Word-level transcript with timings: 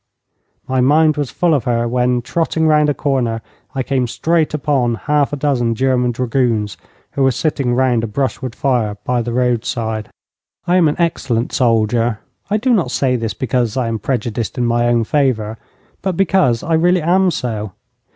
My 0.67 0.81
mind 0.81 1.15
was 1.15 1.29
full 1.29 1.53
of 1.53 1.65
her 1.65 1.87
when, 1.87 2.23
trotting 2.23 2.65
round 2.65 2.89
a 2.89 2.93
corner, 2.95 3.43
I 3.75 3.83
came 3.83 4.07
straight 4.07 4.51
upon 4.51 4.95
half 4.95 5.31
a 5.31 5.35
dozen 5.35 5.75
German 5.75 6.11
dragoons, 6.11 6.75
who 7.11 7.21
were 7.21 7.29
sitting 7.31 7.75
round 7.75 8.03
a 8.03 8.07
brushwood 8.07 8.55
fire 8.55 8.97
by 9.05 9.21
the 9.21 9.31
roadside. 9.31 10.09
I 10.65 10.77
am 10.77 10.87
an 10.87 10.95
excellent 10.99 11.53
soldier. 11.53 12.17
I 12.49 12.57
do 12.57 12.73
not 12.73 12.89
say 12.89 13.15
this 13.15 13.35
because 13.35 13.77
I 13.77 13.87
am 13.87 13.99
prejudiced 13.99 14.57
in 14.57 14.65
my 14.65 14.87
own 14.87 15.03
favour, 15.03 15.59
but 16.01 16.17
because 16.17 16.63
I 16.63 16.73
really 16.73 17.03
am 17.03 17.29
so. 17.29 17.73